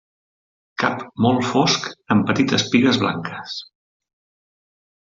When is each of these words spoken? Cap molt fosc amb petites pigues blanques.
Cap 0.83 1.03
molt 1.25 1.45
fosc 1.49 1.87
amb 2.17 2.27
petites 2.33 2.67
pigues 2.73 3.01
blanques. 3.05 3.63